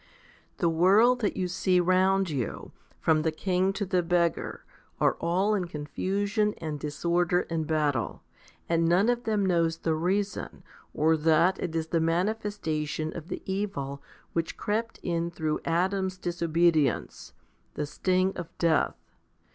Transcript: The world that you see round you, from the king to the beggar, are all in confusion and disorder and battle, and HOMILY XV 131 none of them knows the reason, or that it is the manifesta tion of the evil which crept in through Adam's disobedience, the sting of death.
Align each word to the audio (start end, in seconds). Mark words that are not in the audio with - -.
The 0.57 0.67
world 0.67 1.21
that 1.21 1.37
you 1.37 1.47
see 1.47 1.79
round 1.79 2.27
you, 2.31 2.71
from 2.99 3.21
the 3.21 3.31
king 3.31 3.71
to 3.73 3.85
the 3.85 4.01
beggar, 4.01 4.65
are 4.99 5.13
all 5.19 5.53
in 5.53 5.65
confusion 5.67 6.55
and 6.57 6.79
disorder 6.79 7.41
and 7.51 7.67
battle, 7.67 8.23
and 8.67 8.81
HOMILY 8.91 8.95
XV 9.03 9.07
131 9.07 9.07
none 9.07 9.13
of 9.13 9.23
them 9.25 9.45
knows 9.45 9.77
the 9.77 9.93
reason, 9.93 10.63
or 10.95 11.15
that 11.17 11.59
it 11.61 11.75
is 11.75 11.85
the 11.89 11.99
manifesta 11.99 12.87
tion 12.87 13.15
of 13.15 13.27
the 13.27 13.43
evil 13.45 14.01
which 14.33 14.57
crept 14.57 14.97
in 15.03 15.29
through 15.29 15.59
Adam's 15.65 16.17
disobedience, 16.17 17.33
the 17.75 17.85
sting 17.85 18.33
of 18.35 18.49
death. 18.57 18.95